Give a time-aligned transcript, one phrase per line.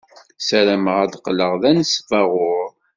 [0.39, 2.69] Ssarameɣ ad qqleɣ d anesbaɣur.